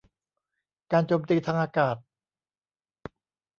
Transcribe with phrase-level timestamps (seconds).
[0.91, 1.95] การโจมตีทางอากาศ